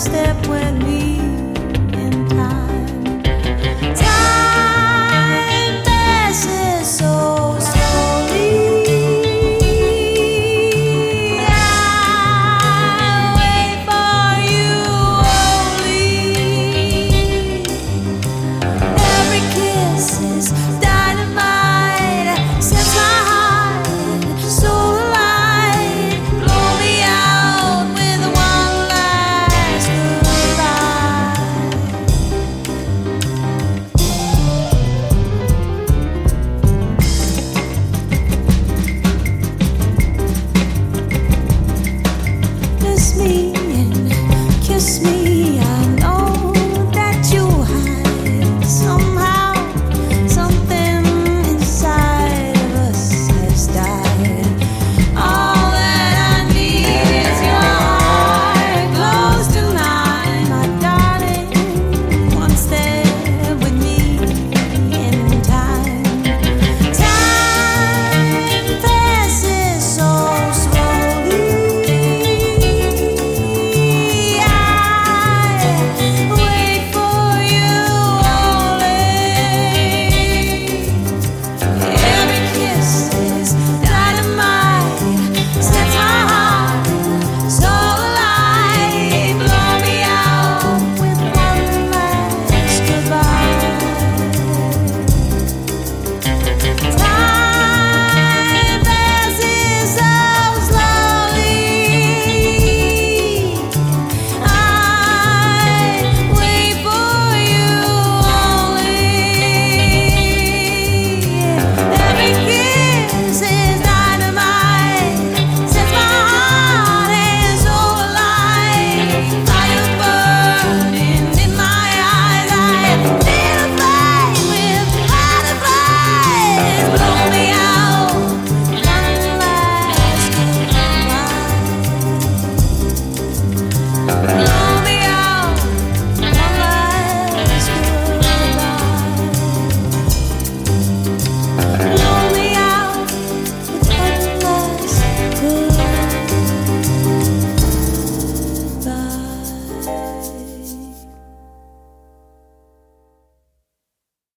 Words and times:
step 0.00 0.46
when 0.46 0.78
we 0.86 1.09